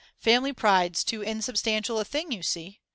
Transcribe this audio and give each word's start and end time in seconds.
Family 0.17 0.51
pride's 0.51 1.03
too 1.03 1.21
insubstantial 1.21 1.99
a 1.99 2.03
thing, 2.05 2.31
you 2.31 2.41
see. 2.41 2.79